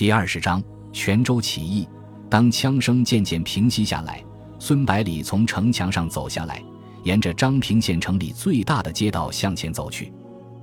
[0.00, 0.62] 第二十章
[0.94, 1.86] 泉州起义。
[2.30, 4.24] 当枪声渐渐平息下来，
[4.58, 6.64] 孙百里从城墙上走下来，
[7.04, 10.10] 沿着张平县城里最大的街道向前走去。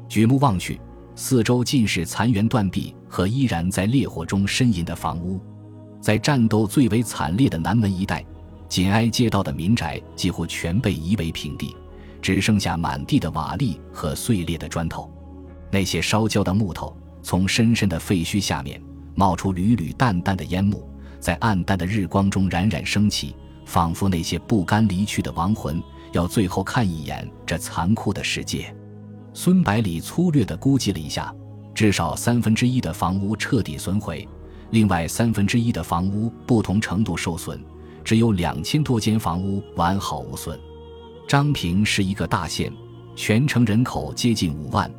[0.10, 0.81] 举目望去，
[1.13, 5.40] 四周尽是残垣断壁和依然在烈火中呻吟的房屋。
[6.01, 8.26] 在战斗最为惨烈的南门一带，
[8.67, 11.78] 紧挨街道的民宅几乎全被夷为平地，
[12.24, 15.08] 只剩下满地的瓦砾和碎裂的砖头。
[15.69, 18.81] 那些烧焦的木头从深深的废墟下面。
[19.18, 20.88] 冒出缕缕淡淡的烟幕，
[21.20, 28.72] 在暗淡的日光中冉冉升起，仿佛那些不甘离去的亡魂要最后看一眼这残酷的世界。
[29.34, 31.34] 孙百里粗略地估计了一下，
[31.74, 34.27] 至少三分之一的房屋彻底损毁，
[34.70, 37.60] 另外三分之一的房屋不同程度受损，
[38.04, 40.60] 只有两千多间房屋完好无损。
[41.27, 42.72] 张平是一个大县，
[43.16, 44.91] 全城人口接近五万，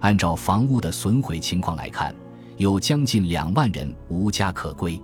[0.00, 2.12] 按照房屋的损毁情况来看。
[2.60, 5.00] 有将近两万人无家可归，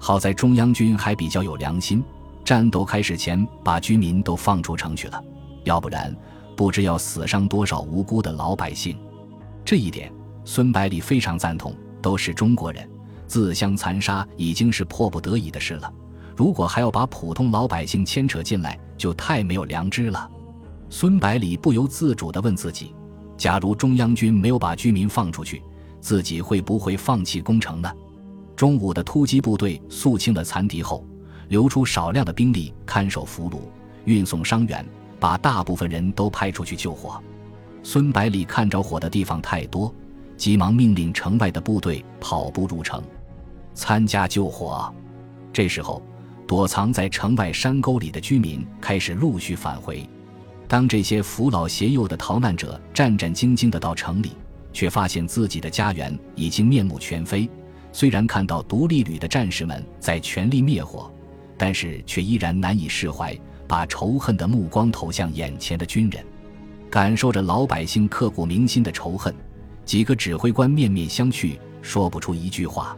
[0.00, 2.02] 好在中央军还比较有良心，
[2.44, 5.22] 战斗开始前把居民都放出城去了，
[5.62, 6.12] 要不然
[6.56, 8.98] 不知要死伤多少无辜的老百姓。
[9.64, 10.12] 这一点，
[10.44, 11.72] 孙百里非常赞同。
[12.02, 12.88] 都是中国人，
[13.28, 15.92] 自相残杀已经是迫不得已的事了，
[16.36, 20.28] 如果还要把普通老百姓牵扯进来，就太没有良知了。
[20.90, 22.92] 孙百里不由自主地问自己：
[23.36, 25.62] 假如中央军没有把居民放出去？
[26.00, 27.90] 自己会不会放弃攻城呢？
[28.56, 31.04] 中午的突击部队肃清了残敌后，
[31.48, 33.60] 留出少量的兵力看守俘虏、
[34.04, 34.84] 运送伤员，
[35.20, 37.22] 把大部分人都派出去救火。
[37.82, 39.94] 孙百里看着火的地方太多，
[40.36, 43.02] 急忙命令城外的部队跑步入城，
[43.74, 44.92] 参加救火。
[45.52, 46.02] 这时候，
[46.46, 50.08] 躲藏在城外山沟里的居民开始陆续返回。
[50.66, 54.32] 当这些扶老携幼的逃难者战战兢兢地到城里。
[54.78, 57.50] 却发现自己的家园已经面目全非。
[57.90, 61.12] 虽然看到独立旅的战士们在全力灭火，
[61.56, 66.24] 但是却依然难以释怀，把仇恨的目光投向眼前的军人。
[66.88, 69.34] 感受着老百姓刻骨铭心的仇恨，
[69.84, 72.96] 几个指挥官面面相觑，说不出一句话。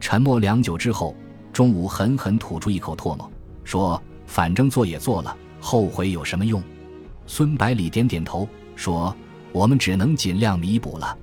[0.00, 1.14] 沉默良久之后，
[1.52, 3.30] 中午狠狠吐出一口唾沫，
[3.62, 6.62] 说：“反正做也做了，后悔有什么用？”
[7.28, 9.14] 孙百里点点头，说。
[9.52, 11.16] 我们只能尽量弥补了。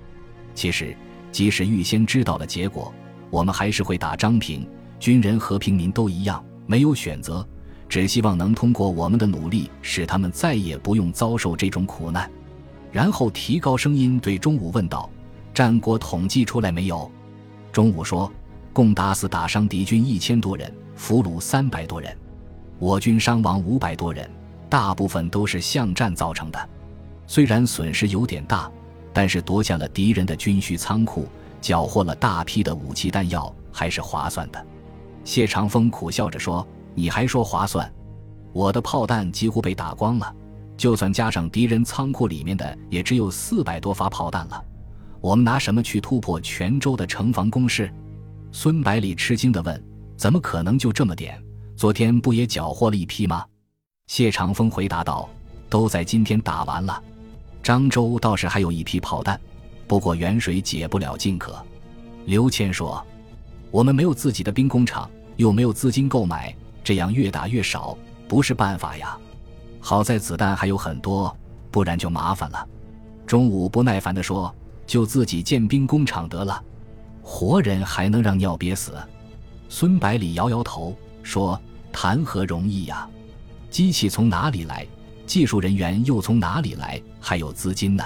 [0.53, 0.95] 其实，
[1.31, 2.93] 即使预先知道了结果，
[3.29, 4.67] 我们还是会打张平。
[4.99, 7.47] 军人和平民都一样，没有选择，
[7.87, 12.29] 只希望能通过我们的努力，使他们再也不用遭受这种苦难。
[12.91, 15.07] 然后提高声音对钟武问道
[15.53, 17.11] ：“战果统计出来没有？”
[17.71, 18.31] 钟武说
[18.73, 22.17] ：“共打死打伤敌军一千多人，俘虏三百多人，
[22.79, 24.27] 我军伤亡五百多人，
[24.67, 26.69] 大部分都是巷战造成的。”
[27.27, 28.71] 虽然损失有点大，
[29.13, 31.27] 但是夺下了敌人的军需仓库，
[31.59, 34.65] 缴获了大批的武器弹药，还是划算的。
[35.25, 36.65] 谢长风苦笑着说
[36.95, 37.93] ：“你还说划算？
[38.53, 40.33] 我的炮弹几乎被打光了，
[40.77, 44.63] 就算加上敌人仓库里面的，也只有四百多发炮弹了。
[45.19, 47.93] 我们拿什么去突破泉州的城防工事？”
[48.53, 49.83] 孙百里吃惊地问
[50.15, 51.37] ：“怎么可能就这么点？
[51.75, 53.45] 昨天不也缴获了一批吗？”
[54.07, 55.29] 谢长风回答道
[55.69, 57.03] ：“都在今天打完了。”
[57.67, 59.37] 漳州倒是还有一批炮弹，
[59.87, 61.61] 不过远水解不了近渴。
[62.25, 63.05] 刘谦说
[63.71, 69.17] ：“我们没有自己的兵工厂，又没有资金购买，这样越打越少，不是办法呀。
[69.81, 71.35] 好在子弹还有很多，
[71.69, 72.65] 不然就麻烦了。”
[73.27, 74.55] 钟午不耐烦地说
[74.87, 76.63] ：“就自己建兵工厂得了，
[77.21, 78.93] 活人还能让尿憋死？”
[79.67, 81.61] 孙百里摇摇头说
[81.91, 83.05] ：“谈何容易呀！
[83.69, 84.87] 机器从哪里来？”
[85.27, 86.99] 技术人员又从哪里来？
[87.19, 88.03] 还有资金呢？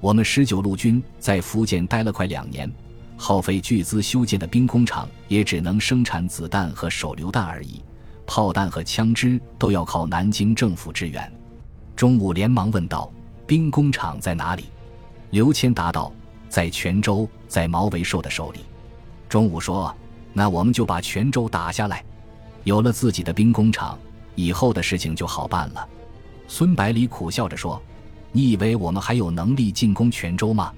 [0.00, 2.70] 我们十九路军在福建待了快两年，
[3.16, 7.82] 耗费巨资修建的兵工厂也只能生产子弹和手榴弹而已，
[8.24, 11.30] 炮弹和枪支都要靠南京政府支援。
[11.96, 13.12] 中午连忙问道
[13.46, 14.66] ：“兵工厂在哪里？”
[15.30, 16.12] 刘谦答道
[16.48, 18.60] ：“在泉州，在毛维寿的手里。”
[19.28, 19.92] 中午说
[20.32, 22.04] ：“那我们就把泉州打下来，
[22.62, 23.98] 有了自己的兵工厂，
[24.36, 25.88] 以后的事情就好办了。”
[26.46, 27.80] 孙百里苦笑着说
[28.30, 30.72] ：“你以为我们还有能力进攻泉州吗？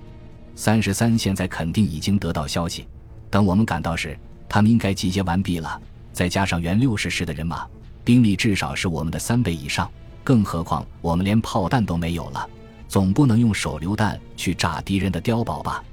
[0.55, 2.87] 三十三现在肯定已经得到消息，
[3.29, 4.19] 等我们赶到时，
[4.49, 5.81] 他们应该集结完毕了。
[6.13, 7.67] 再加上原六十师的人马，
[8.05, 9.91] 兵力至少是我们的三倍以上。
[10.25, 12.49] 更何况我们连炮弹都没有了，
[12.89, 15.85] 总不能用手榴弹去炸敌人的碉堡吧？”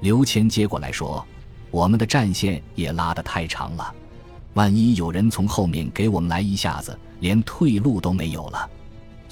[0.00, 1.24] 刘谦接过来说
[1.70, 3.94] ：“我们的战线也拉得太长了，
[4.54, 8.68] 万一有人从后面给我们来一下子，连退路都没有了。”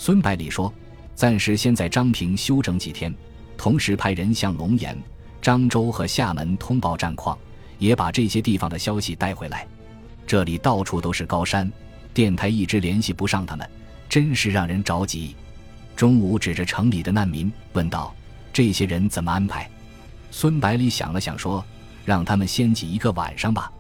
[0.03, 0.73] 孙百里说
[1.15, 3.15] ：“暂时先在漳平休整几天，
[3.59, 4.97] 同时派人向龙岩、
[5.43, 7.39] 漳州和厦门通报战况，
[7.79, 9.69] 也把这些地方的消息带回来。
[10.27, 11.71] 这里到处都是高山，
[12.15, 13.71] 电台一直联系不上他们，
[14.09, 15.37] 真是让人着急。
[15.95, 18.15] 中午指着城里的难民问道
[18.55, 19.71] ：“这些人怎么安排？”
[20.33, 21.63] 孙百里想了想说
[22.07, 23.71] ：“让他们先挤一个晚上吧。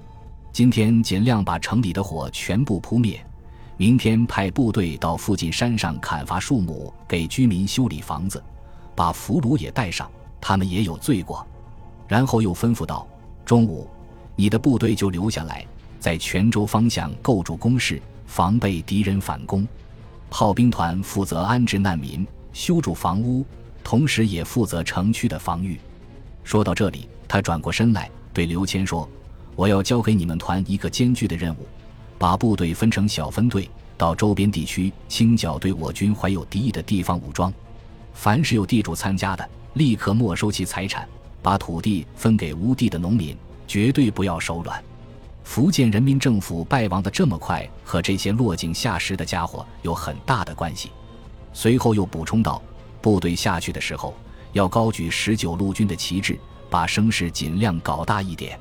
[0.52, 3.18] 今天尽量把城里的火全部扑灭，
[3.80, 8.44] 明天派部队到附近山上砍伐树木，给居民修理房子，
[8.94, 10.06] 把俘虏也带上，
[10.38, 11.46] 他们也有罪过。”
[12.06, 13.08] 然后又吩咐道
[13.42, 13.88] ：“中午，
[14.36, 15.64] 你的部队就留下来，
[15.98, 19.66] 在泉州方向构筑工事，防备敌人反攻。
[20.28, 23.46] 炮兵团负责安置难民、修筑房屋，
[23.82, 25.80] 同时也负责城区的防御。”
[26.44, 29.08] 说到这里，他转过身来对刘谦说
[29.56, 31.66] ：“我要交给你们团一个艰巨的任务，
[32.20, 37.50] 把部队分成小分队，到周边地区清剿对我军怀有敌意的地方武装。
[38.12, 41.08] 凡是有地主参加的，立刻没收其财产。”
[41.40, 43.34] 把土地分给无地的农民，
[43.66, 44.84] 绝对不要手软。
[45.44, 50.90] 福建人民政府败亡的这么快，和这些落井下石的家伙有很大的关系。
[51.54, 52.60] 随后又补充道
[53.00, 54.14] ：“部队下去的时候，
[54.52, 56.38] 要高举十九路军的旗帜，
[56.68, 58.60] 把声势尽量搞大一点。”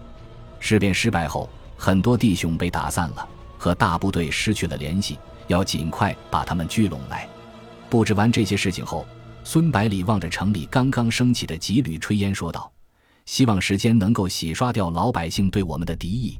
[0.62, 3.28] 事变失败后，很多弟兄被打散了，
[3.60, 7.30] 和大部队失去了联系，要尽快把他们聚拢来。
[7.90, 9.06] 布置完这些事情后。
[9.42, 12.72] 孙百里望着城里刚刚升起的几缕炊烟，说道
[13.26, 16.38] ：“希望时间能够洗刷掉老百姓对我们的敌意。”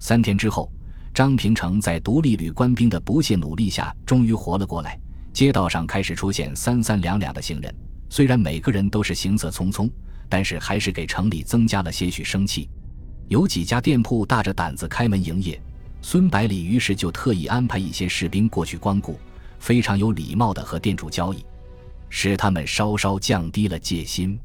[0.00, 0.72] 三天之后，
[1.14, 4.98] 张平城在独立旅官兵的不懈努力下，终于活了过来。
[5.32, 7.72] 街道上开始出现三三两两的行人，
[8.08, 9.88] 虽然每个人都是行色匆匆，
[10.28, 12.68] 但是还是给城里增加了些许生气。
[13.28, 15.60] 有几家店铺大着胆子开门营业，
[16.02, 19.18] 孙百里于是就特意安排一些士兵过去光顾，
[19.58, 21.44] 非常有礼貌地和店主交易。
[22.08, 24.36] 使他们稍稍降低了戒心，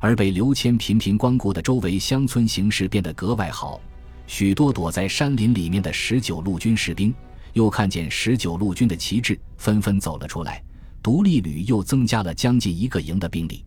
[0.00, 3.80] 而被刘谦频频光顾的周围乡村形势变得格外好。
[4.26, 7.14] 许多躲在山林里面的十九路军士兵，
[7.52, 10.60] 又看见十九路军的旗帜，纷纷走了出来。
[11.00, 13.64] 独立旅又增加了将近一个营的兵力。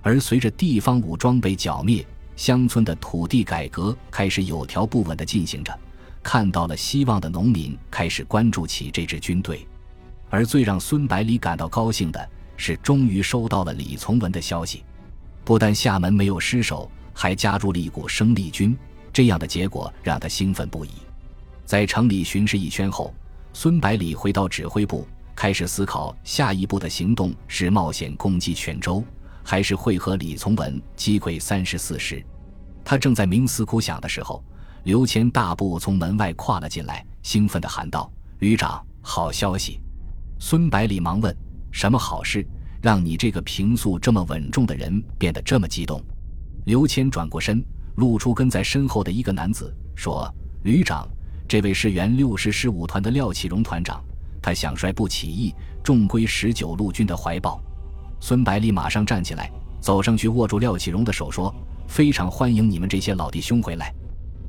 [0.00, 2.04] 而随着地方武装被剿灭，
[2.34, 5.78] 乡村的土地改革开始有条不紊地进行着。
[6.22, 9.66] 看到了希望的农民开始关注起这支军队，
[10.30, 12.28] 而最让孙百里感到高兴的。
[12.54, 14.84] 是终于收到了李从文的消息，
[15.42, 18.76] 不但厦门没有失守，还加入了一股生力军。
[19.12, 20.90] 这样的结果让他兴奋不已。
[21.64, 23.12] 在城里巡视一圈后，
[23.52, 29.02] 孙百里回到指挥部，开始思考下一步的行动是冒险攻击泉州，
[29.42, 32.24] 还是会和李从文击溃三十四师。
[32.84, 34.44] 他正在冥思苦想的时候，
[34.84, 39.80] 刘谦大步从门外跨了进来，兴奋地喊道：“旅长，好消息！”
[40.40, 41.34] 孙百里忙问。
[41.70, 42.44] 什么好事，
[42.82, 46.02] 让你这个平素这么稳重的人变得这么激动？
[46.66, 47.64] 刘谦转过身，
[47.96, 50.28] 露出跟在身后的一个男子，说
[50.64, 51.08] ：“旅长，
[51.48, 54.02] 这位是原六十师五团的廖启荣团长，
[54.42, 57.62] 他想率部起义，重归十九路军的怀抱。”
[58.20, 59.50] 孙百里马上站起来，
[59.80, 61.54] 走上去握住廖启荣的手，说
[61.86, 63.94] ：“非常欢迎你们这些老弟兄回来。”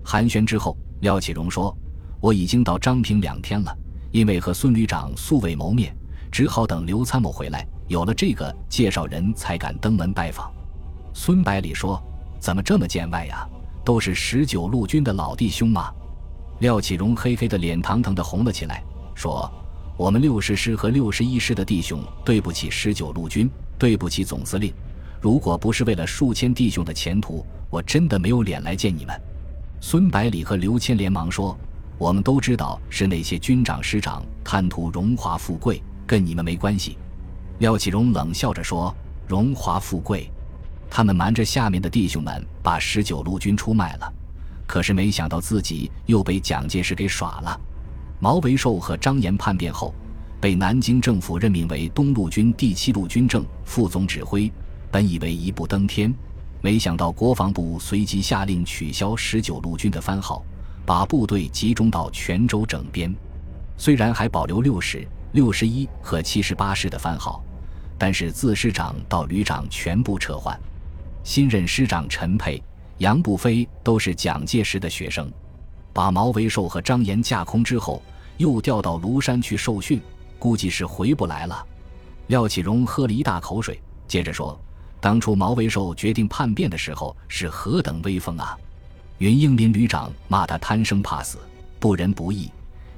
[0.03, 1.75] 寒暄之后，廖启荣说
[2.19, 3.75] ：“我已经到张平两天了，
[4.11, 5.95] 因为和孙旅长素未谋面。”
[6.31, 10.51] 只好等刘参谋回来，有了这个介绍人才敢登门拜访。
[11.13, 12.01] 孙百里说
[12.41, 13.47] ：“怎么这么见外呀？
[13.85, 15.93] 都是十九路军的老弟兄吗？”
[16.57, 18.83] 廖启荣嘿嘿的脸堂堂的红了起来，
[19.13, 19.47] 说
[19.95, 24.73] ：“我们六十师和六十一师的弟兄，对不起十九路军，对不起总司令。
[25.21, 29.15] 如果不是为了数千弟兄的前途，我真的没有脸来见你们。”
[29.85, 31.55] 孙百里和刘谦连忙说
[31.99, 36.97] ：“我们都知道是那些军长师长贪图荣华富贵。”跟你们没关系，
[37.59, 38.95] 廖启荣冷笑着说
[39.27, 40.31] ：“荣华富贵，
[40.89, 44.09] 他们瞒着下面的弟兄们把十九路军出卖了，
[44.65, 47.59] 可是没想到自己又被蒋介石给耍了。”
[48.21, 49.93] 毛维寿和张炎叛变后，
[50.39, 54.49] 被南京政府任命为东路军第七路军政副总指挥，
[54.89, 56.13] 本以为一步登天，
[56.63, 60.41] 没想到国防部随即下令取消十九路军的番号，
[60.85, 63.13] 把部队集中到泉州整编，
[63.75, 65.05] 虽然还保留六十。
[65.33, 67.43] 六十一和七十八师的番号，
[67.97, 70.57] 但是自师长到旅长全部撤换。
[71.21, 72.63] 新任师长陈佩、
[72.99, 75.29] 杨步飞都是蒋介石的学生。
[75.91, 78.01] 把毛维寿和张炎架空之后，
[78.37, 79.99] 又调到庐山去受训，
[80.39, 81.67] 估计是回不来了。
[82.27, 84.57] 廖启荣喝了一大口水，接着说
[85.03, 88.57] ：“当初毛维寿决定叛变的时候，是何等威风啊！
[89.17, 91.39] 云英林旅长骂他贪生怕死、
[91.77, 92.49] 不仁不义，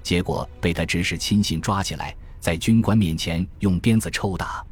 [0.03, 4.63] 结果被他指使亲信抓起来。”在军官面前用鞭子抽打，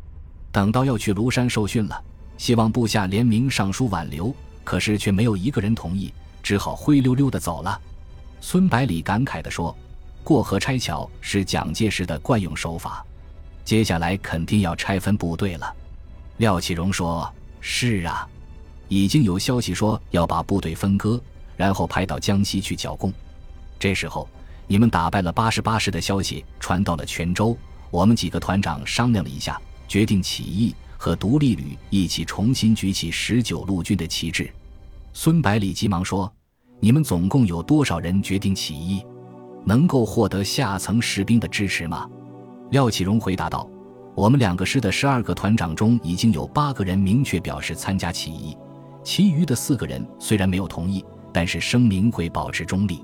[0.52, 2.00] 等到要去庐山受训了，
[2.38, 4.32] 希望部下联名上书挽留，
[4.64, 6.14] 可是却没有一个人同意，
[6.44, 7.82] 只好灰溜溜的走了。
[8.42, 9.76] 孙百里感慨地说
[10.24, 13.04] ：“过河拆桥是蒋介石的惯用手法，
[13.66, 15.74] 接下来肯定要拆分部队了。”
[16.38, 18.28] 廖启荣说：“是啊，
[18.88, 21.22] 已经有消息说要把部队分割，
[21.56, 23.12] 然后派到江西去剿共。
[23.80, 24.28] 这时候，
[24.68, 27.58] 你们打败了八十八师的消息传到了泉州，
[27.92, 34.52] 我们几个团长商量了一下，决定起义，和独立旅一起重新举起十九路军的旗帜。”
[35.14, 36.32] 孙百里急忙说。
[36.80, 39.02] 你们总共有多少人决定起义？
[39.64, 42.10] 能够获得下层士兵的支持吗？
[42.72, 43.66] 廖启荣回答道
[44.16, 48.56] ：“我们两个师的十二个团长中，已经有八个人明确表示参加起义，
[49.04, 51.04] 其余的四个人虽然没有同意，
[51.34, 53.04] 但是声明会保持中立。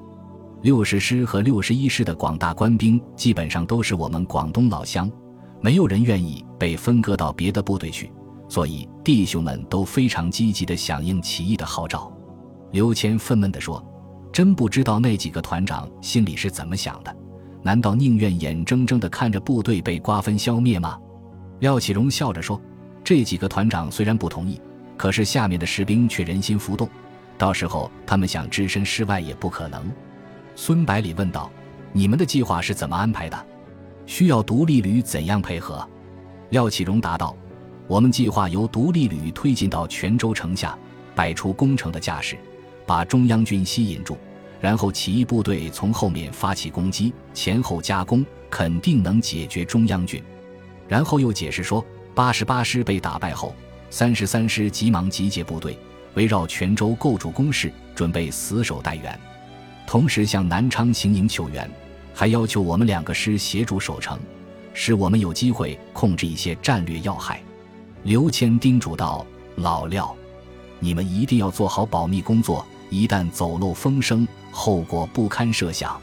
[0.62, 5.12] 六十师和六十一师的广大官兵基本上都是我们广东老乡，
[5.62, 8.12] 没有人愿意被分割到别的部队去，
[8.48, 12.12] 所以弟兄们都非常积极地响应起义的号召。”
[12.72, 13.84] 刘谦愤懑地说
[14.32, 17.16] ：“真不知道那几个团长心里是怎么想的？
[17.62, 20.98] 难道宁愿眼睁睁地看着部队被瓜分消灭吗？”
[21.60, 22.60] 廖启荣笑着说
[23.04, 24.62] ：“这几个团长虽然不同意，
[24.98, 26.90] 可是下面的士兵却人心浮动，
[27.38, 29.92] 到时候他们想置身事外也不可能。”
[30.56, 31.52] 孙百里问道
[31.92, 33.46] ：“你们的计划是怎么安排的？
[34.06, 35.88] 需要独立旅怎样配合？”
[36.52, 37.36] 廖启荣答道
[37.88, 40.78] ：“我们计划由独立旅推进到泉州城下，
[41.14, 42.38] 摆出攻城的架势。”
[42.88, 44.18] 把中央军吸引住，
[44.60, 50.22] 然后起义部队从后面发起攻击，前后夹攻，肯定能解决中央军。
[50.88, 53.56] 然后又解释说，八十八师被打败后，
[53.90, 55.78] 三十三师急忙集结部队，
[56.16, 59.18] 围绕泉州构筑工事，准备死守待援，
[59.88, 61.70] 同时向南昌行营求援，
[62.14, 64.20] 还要求我们两个师协助守城，
[64.74, 67.42] 使我们有机会控制一些战略要害。
[68.04, 69.26] 刘谦叮嘱道
[69.56, 70.16] ：“老廖，
[70.80, 76.00] 你们一定要做好保密工作。”一旦走漏风声，后果不堪设想。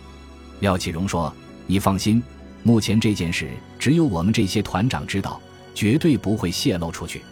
[0.60, 1.32] 廖启荣说
[1.66, 2.22] ：“你放心，
[2.62, 5.40] 目前这件事只有我们这些团长知道，
[5.74, 7.22] 绝对不会泄露出去。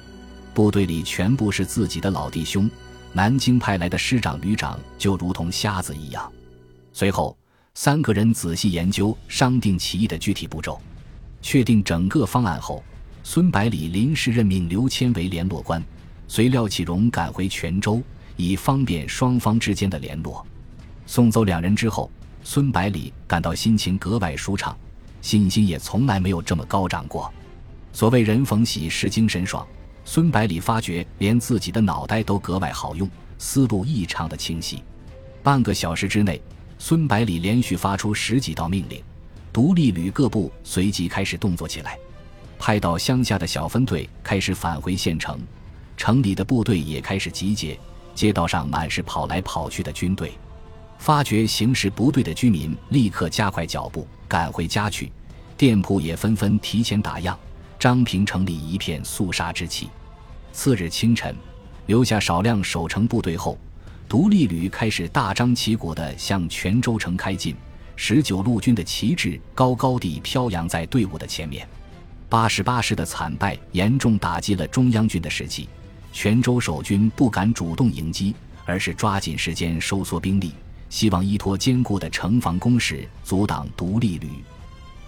[0.52, 2.70] 部队里全部是自己的老弟兄，
[3.12, 6.30] 南京派来的师长、旅长就如同瞎子一样。”
[6.92, 7.36] 随后，
[7.74, 10.80] 三个人仔细研究、商定起义的具体步骤，
[11.40, 12.84] 确定整个方案后，
[13.22, 15.82] 孙百里临时任命刘谦为联络官，
[16.28, 18.02] 随廖启荣赶回泉州。
[18.36, 20.44] 以方便双方之间的联络。
[21.06, 22.10] 送走两人之后，
[22.42, 24.76] 孙百里感到心情格外舒畅，
[25.20, 27.32] 信心也从来没有这么高涨过。
[27.92, 29.66] 所谓人逢喜事精神爽，
[30.04, 34.82] 孙百里发觉连自己的脑袋都格外好用，思路异常的清晰。
[35.42, 36.40] 半个小时之内，
[36.78, 39.02] 孙百里连续发出十几道命令，
[39.52, 41.98] 独立旅各部随即开始动作起来，
[42.58, 45.38] 派到乡下的小分队开始返回县城，
[45.96, 47.78] 城里的部队也开始集结。
[48.14, 50.32] 街道上满是跑来跑去的军队，
[50.98, 55.10] 发觉形势不对的居民立刻加快脚步赶回家去，
[55.56, 57.34] 店铺也纷纷提前打烊。
[57.78, 59.88] 张平城里一片肃杀之气。
[60.52, 61.36] 次日清晨，
[61.86, 63.58] 留下少量守城部队后，
[64.08, 67.54] 独立旅开始大张旗鼓地向泉州城开进。
[67.96, 71.68] 十九路军的旗帜高高地飘扬在队伍的前面。
[72.28, 75.68] 八十八师的惨败严重打击了中央军的士气。
[76.14, 78.32] 泉州守军不敢主动迎击，
[78.64, 80.52] 而是抓紧时间收缩兵力，
[80.88, 84.30] 希望依托坚固的城防工事阻挡独立旅。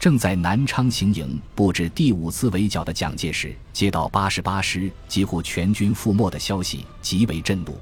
[0.01, 7.79] 正在南昌行营布置第五次围剿的蒋介石，接到八十八师几乎全军覆没的消息，极为震怒，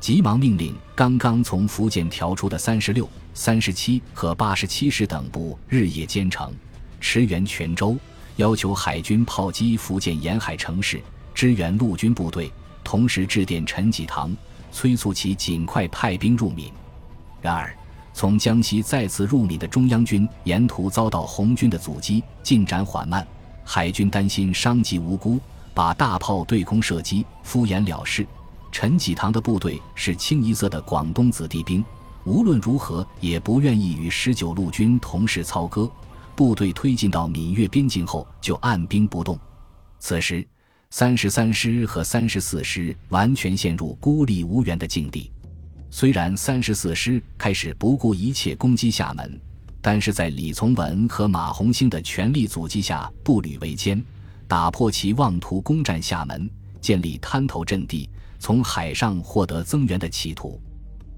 [0.00, 6.52] 急忙命令刚刚从福建调出的三十六、三十七和八十七师等部日夜兼程，
[7.00, 7.96] 驰援泉州，
[8.34, 11.00] 要求海军炮击福建沿海城市。
[11.38, 12.52] 支援陆军部队，
[12.82, 14.36] 同时致电陈济棠，
[14.72, 16.72] 催促其尽快派兵入闽。
[17.40, 17.72] 然而，
[18.12, 23.24] 从江西再次入闽的中央军沿途遭到红军的阻击，进展缓慢。
[23.62, 25.38] 海军担心伤及无辜，
[25.72, 28.26] 把大炮对空射击，敷衍了事。
[28.72, 31.84] 陈济棠的部队是清一色的广东子弟兵，
[32.24, 35.88] 无论如何也不愿意与十九路军同时操戈。
[36.34, 39.38] 部队推进到闽粤边境后，就按兵不动。
[40.00, 40.44] 此时。
[40.90, 45.30] 三十三师和三十四师完全陷入孤立无援的境地。
[45.90, 49.38] 虽然三十四师开始不顾一切攻击厦门，
[49.82, 54.02] 但是在李从文和马鸿兴的全力阻击下，步履维艰，
[54.46, 56.48] 打破其妄图攻占厦门、
[56.80, 60.58] 建立滩头阵地、从海上获得增援的企图。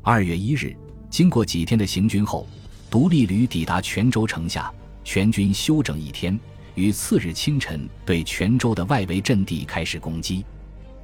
[0.03, 0.77] 二月一日，
[1.09, 2.45] 经过几天的行军后，
[2.91, 4.73] 独立旅抵达泉州城下，
[5.05, 6.39] 全军休整一天。
[6.81, 10.43] 于次日清晨，对泉州的外围阵地开始攻击。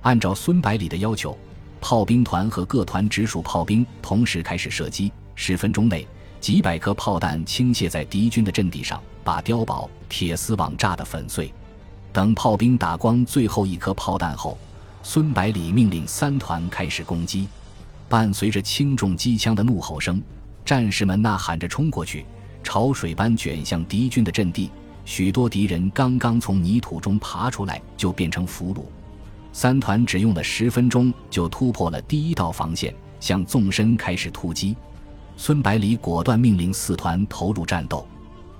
[0.00, 1.36] 按照孙百里的要求，
[1.82, 6.06] 炮兵团和各团直属炮兵同时开始射击，十分钟内，
[6.40, 11.52] 几百颗炮弹倾泻在敌军的阵地上，把碉堡、铁丝网炸得粉碎。
[12.10, 14.56] 等炮兵打光最后一颗炮弹后，
[15.02, 17.46] 孙百里命令三团开始攻击。
[18.08, 20.22] 伴随着轻重机枪的怒吼声，
[20.64, 22.24] 战士们呐喊着冲过去，
[22.62, 24.70] 潮水般卷向敌军的阵地。
[25.06, 28.82] 许多敌人刚刚从泥土中爬出来，就变成俘虏。
[29.52, 34.76] 三团只用了十分钟就突破了第一道防线，向纵深开始突击。
[35.36, 38.06] 孙百里果断命令四团投入战斗，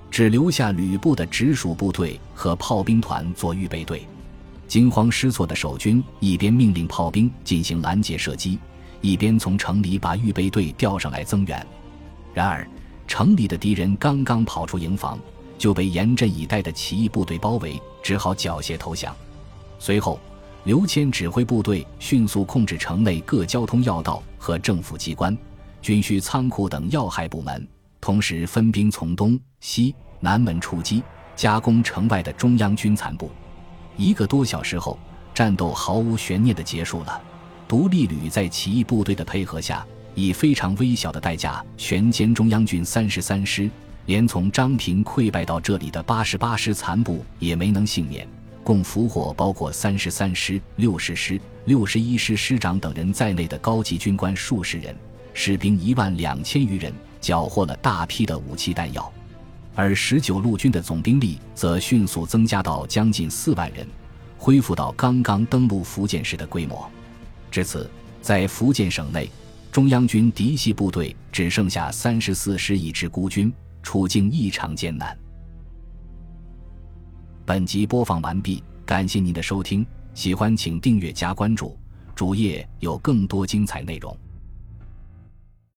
[0.09, 4.07] 只留下吕布的直属部队和炮兵团做预备队。
[4.69, 8.59] 惊慌失措的守军一边命令炮兵进行拦截射击，
[9.01, 11.67] 一边从城里把预备队调上来增援。
[12.33, 12.67] 然而，
[13.09, 15.19] 城里的敌人刚刚跑出营房。
[15.59, 19.15] 就被严阵以待的起义部队包围，只好缴械投降。
[19.79, 20.19] 随后，
[20.65, 25.37] 刘谦指挥部队迅速控制城内各交通要道和政府机关、
[25.81, 27.67] 军需仓库等要害部门，
[28.01, 31.03] 同时分兵从东西南门出击，
[31.35, 33.31] 加攻城外的中央军残部。
[33.97, 34.99] 一个多小时后，
[35.35, 37.21] 战斗毫无悬念地结束了。
[37.69, 43.71] 独立旅在起义部队的配合下，以非常微小的代价全歼中央军三十三师。
[44.07, 48.27] 连从张平溃败到这里的八十八师残部也没能幸免，
[48.63, 54.97] 共俘获包括三十三师、六十师、六十一师师长等人在内的高级军官数十人，
[55.35, 59.13] 士兵一万两千余人，缴获了大批的武器弹药。
[59.75, 63.87] 而十九路军的总兵力则迅速增加到将近四万人，
[64.39, 66.89] 恢复到刚刚登陆福建时的规模。
[67.51, 67.91] 至此，
[68.23, 69.29] 在福建省内，
[69.73, 73.53] 中央军嫡系部队只剩下三十四师一支孤军。
[73.87, 75.17] 处境异常艰难。
[77.45, 81.79] 本集播放完毕，感谢您的收听，喜欢请订阅加关注，
[82.13, 84.19] 主页有更多精彩内容。